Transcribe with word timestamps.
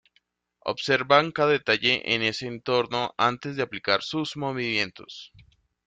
Observan 0.65 1.31
cada 1.31 1.51
detalle 1.51 2.01
en 2.15 2.23
ese 2.23 2.47
entorno 2.47 3.13
antes 3.19 3.55
de 3.55 3.61
aplicar 3.61 4.01
sus 4.01 4.35
movimientos. 4.35 5.31